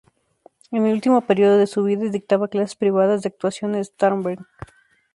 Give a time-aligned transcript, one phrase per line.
[0.71, 4.47] En el último período de su vida dictaba clases privadas de actuación en Starnberg.